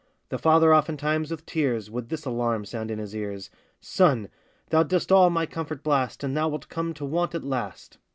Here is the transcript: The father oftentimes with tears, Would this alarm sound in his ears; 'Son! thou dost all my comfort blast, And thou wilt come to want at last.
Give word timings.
The 0.29 0.39
father 0.39 0.73
oftentimes 0.73 1.29
with 1.29 1.45
tears, 1.45 1.91
Would 1.91 2.09
this 2.09 2.25
alarm 2.25 2.65
sound 2.65 2.89
in 2.89 2.97
his 2.97 3.15
ears; 3.15 3.51
'Son! 3.81 4.29
thou 4.71 4.81
dost 4.81 5.11
all 5.11 5.29
my 5.29 5.45
comfort 5.45 5.83
blast, 5.83 6.23
And 6.23 6.35
thou 6.35 6.49
wilt 6.49 6.69
come 6.69 6.95
to 6.95 7.05
want 7.05 7.35
at 7.35 7.43
last. 7.43 7.99